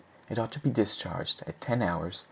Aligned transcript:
It 0.31 0.39
ought 0.39 0.51
to 0.53 0.59
be 0.59 0.71
discharged 0.71 1.43
at 1.45 1.59
10hrs. 1.59 2.19